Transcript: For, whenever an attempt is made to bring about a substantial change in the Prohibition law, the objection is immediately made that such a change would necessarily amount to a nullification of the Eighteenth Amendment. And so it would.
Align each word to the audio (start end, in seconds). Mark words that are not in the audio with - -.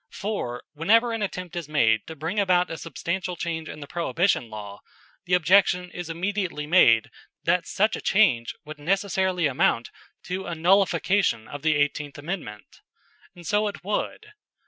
For, 0.09 0.63
whenever 0.73 1.13
an 1.13 1.21
attempt 1.21 1.55
is 1.55 1.69
made 1.69 2.07
to 2.07 2.15
bring 2.15 2.39
about 2.39 2.71
a 2.71 2.77
substantial 2.79 3.35
change 3.35 3.69
in 3.69 3.81
the 3.81 3.87
Prohibition 3.87 4.49
law, 4.49 4.79
the 5.25 5.35
objection 5.35 5.91
is 5.91 6.09
immediately 6.09 6.65
made 6.65 7.11
that 7.43 7.67
such 7.67 7.95
a 7.95 8.01
change 8.01 8.55
would 8.65 8.79
necessarily 8.79 9.45
amount 9.45 9.91
to 10.23 10.47
a 10.47 10.55
nullification 10.55 11.47
of 11.47 11.61
the 11.61 11.75
Eighteenth 11.75 12.17
Amendment. 12.17 12.81
And 13.35 13.45
so 13.45 13.67
it 13.67 13.83
would. 13.83 14.31